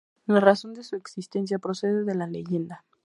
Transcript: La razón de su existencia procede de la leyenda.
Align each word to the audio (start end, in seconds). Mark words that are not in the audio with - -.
La 0.25 0.39
razón 0.39 0.73
de 0.73 0.83
su 0.83 0.95
existencia 0.95 1.59
procede 1.59 2.03
de 2.05 2.15
la 2.15 2.25
leyenda. 2.25 2.83